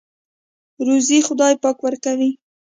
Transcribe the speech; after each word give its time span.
روزۍ 0.87 1.19
خدای 1.27 1.53
پاک 1.63 1.77
ورکوي. 1.81 2.31